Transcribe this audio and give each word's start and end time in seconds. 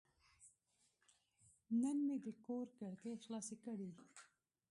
نن 1.81 1.97
مې 2.05 2.17
د 2.25 2.27
کور 2.45 2.65
کړکۍ 2.77 3.13
خلاصې 3.23 3.55
کړې. 3.63 3.89